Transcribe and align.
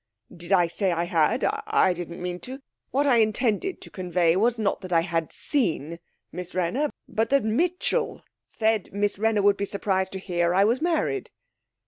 'Did 0.35 0.51
I 0.51 0.65
say 0.65 0.91
I 0.91 1.03
had? 1.03 1.45
I 1.67 1.93
didn't 1.93 2.23
mean 2.23 2.39
to. 2.39 2.59
What 2.89 3.05
I 3.05 3.17
intended 3.17 3.81
to 3.81 3.91
convey 3.91 4.35
was, 4.35 4.57
not 4.57 4.81
that 4.81 4.91
I 4.91 5.01
had 5.01 5.31
seen 5.31 5.99
Miss 6.31 6.55
Wrenner, 6.55 6.89
but 7.07 7.29
that 7.29 7.43
Mitchell 7.43 8.23
said 8.47 8.89
Miss 8.91 9.19
Wrenner 9.19 9.43
would 9.43 9.57
be 9.57 9.63
surprised 9.65 10.13
to 10.13 10.17
hear 10.19 10.55
I 10.55 10.63
was 10.63 10.81
married.' 10.81 11.29